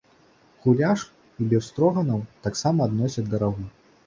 Гуляш 0.63 1.03
і 1.09 1.41
бефстроганаў 1.51 2.25
таксама 2.49 2.79
адносяць 2.91 3.27
да 3.31 3.43
рагу. 3.47 3.69